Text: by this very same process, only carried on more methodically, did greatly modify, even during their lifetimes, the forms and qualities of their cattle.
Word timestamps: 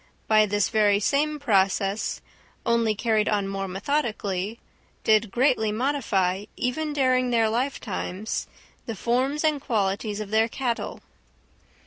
by 0.27 0.47
this 0.47 0.69
very 0.69 0.99
same 0.99 1.37
process, 1.37 2.21
only 2.65 2.95
carried 2.95 3.29
on 3.29 3.47
more 3.47 3.67
methodically, 3.67 4.57
did 5.03 5.29
greatly 5.29 5.71
modify, 5.71 6.45
even 6.57 6.91
during 6.91 7.29
their 7.29 7.47
lifetimes, 7.51 8.47
the 8.87 8.95
forms 8.95 9.43
and 9.43 9.61
qualities 9.61 10.19
of 10.19 10.31
their 10.31 10.47
cattle. 10.49 11.01